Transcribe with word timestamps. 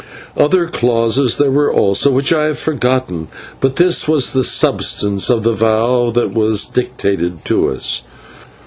Other 0.35 0.65
clauses 0.65 1.37
there 1.37 1.51
were 1.51 1.71
also 1.71 2.09
which 2.09 2.33
I 2.33 2.45
have 2.45 2.57
forgotten, 2.57 3.27
but 3.59 3.75
this 3.75 4.07
was 4.07 4.33
the 4.33 4.43
substance 4.43 5.29
of 5.29 5.43
the 5.43 5.51
vow 5.53 6.09
that 6.09 6.33
was 6.33 6.65
dictated 6.65 7.45
to 7.45 7.69
us. 7.69 8.01